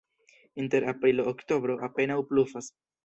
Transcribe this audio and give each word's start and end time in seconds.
Inter 0.61 0.87
aprilo-oktobro 0.93 1.77
apenaŭ 1.89 2.17
pluvas. 2.33 2.73